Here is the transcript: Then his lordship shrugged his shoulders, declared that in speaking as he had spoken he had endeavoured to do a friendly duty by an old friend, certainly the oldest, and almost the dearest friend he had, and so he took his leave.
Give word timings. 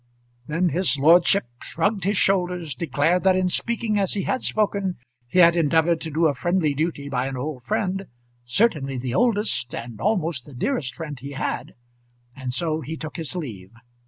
Then 0.47 0.69
his 0.69 0.97
lordship 0.97 1.45
shrugged 1.61 2.05
his 2.05 2.17
shoulders, 2.17 2.73
declared 2.73 3.21
that 3.21 3.35
in 3.35 3.49
speaking 3.49 3.99
as 3.99 4.13
he 4.13 4.23
had 4.23 4.41
spoken 4.41 4.95
he 5.27 5.37
had 5.37 5.55
endeavoured 5.55 6.01
to 6.01 6.09
do 6.09 6.25
a 6.25 6.33
friendly 6.33 6.73
duty 6.73 7.07
by 7.07 7.27
an 7.27 7.37
old 7.37 7.63
friend, 7.65 8.07
certainly 8.43 8.97
the 8.97 9.13
oldest, 9.13 9.75
and 9.75 10.01
almost 10.01 10.47
the 10.47 10.55
dearest 10.55 10.95
friend 10.95 11.19
he 11.19 11.33
had, 11.33 11.75
and 12.35 12.51
so 12.51 12.81
he 12.81 12.97
took 12.97 13.17
his 13.17 13.35
leave. 13.35 13.73